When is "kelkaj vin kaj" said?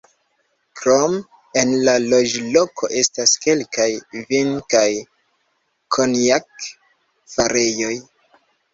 3.45-4.89